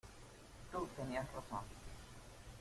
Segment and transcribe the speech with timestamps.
[0.71, 1.61] Tú tenías razón.